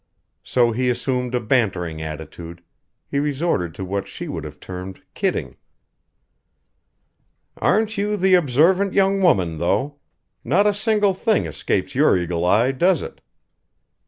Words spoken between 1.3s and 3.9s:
a bantering attitude he resorted to